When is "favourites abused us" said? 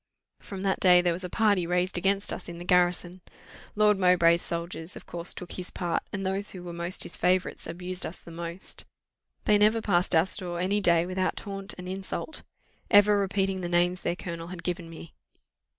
7.15-8.17